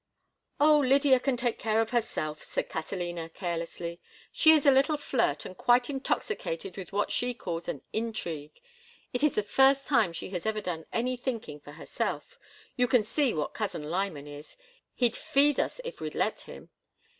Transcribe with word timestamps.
"Oh, 0.59 0.79
Lydia 0.79 1.19
can 1.19 1.37
take 1.37 1.59
care 1.59 1.79
of 1.79 1.91
herself," 1.91 2.43
said 2.43 2.69
Catalina, 2.69 3.29
carelessly. 3.29 4.01
"She 4.31 4.51
is 4.53 4.65
a 4.65 4.71
little 4.71 4.97
flirt 4.97 5.45
and 5.45 5.55
quite 5.55 5.91
intoxicated 5.91 6.75
with 6.75 6.91
what 6.91 7.11
she 7.11 7.35
calls 7.35 7.67
an 7.67 7.83
intrigue. 7.93 8.59
It 9.13 9.21
is 9.21 9.35
the 9.35 9.43
first 9.43 9.85
time 9.87 10.11
she 10.11 10.31
has 10.31 10.47
ever 10.47 10.59
done 10.59 10.87
any 10.91 11.17
thinking 11.17 11.59
for 11.59 11.73
herself—you 11.73 12.87
can 12.87 13.03
see 13.03 13.31
what 13.35 13.53
Cousin 13.53 13.91
Lyman 13.91 14.25
is; 14.25 14.57
he'd 14.95 15.15
feed 15.15 15.59
us 15.59 15.79
if 15.83 16.01
we'd 16.01 16.15
let 16.15 16.41
him. 16.49 16.71